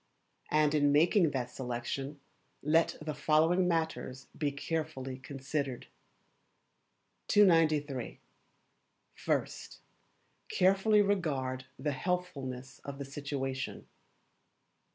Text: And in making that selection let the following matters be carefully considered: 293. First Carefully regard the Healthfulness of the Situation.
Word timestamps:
And 0.49 0.73
in 0.73 0.91
making 0.91 1.29
that 1.29 1.51
selection 1.51 2.19
let 2.63 2.95
the 2.99 3.13
following 3.13 3.67
matters 3.67 4.25
be 4.35 4.51
carefully 4.51 5.19
considered: 5.19 5.85
293. 7.27 8.19
First 9.13 9.81
Carefully 10.49 11.03
regard 11.03 11.65
the 11.77 11.91
Healthfulness 11.91 12.79
of 12.83 12.97
the 12.97 13.05
Situation. 13.05 13.85